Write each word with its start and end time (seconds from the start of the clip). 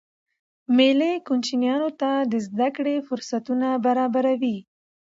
مېلې 0.77 1.11
کوچنيانو 1.27 1.89
ته 1.99 2.11
د 2.31 2.33
زدهکړي 2.45 2.95
فرصتونه 3.07 3.67
برابروي. 3.85 4.57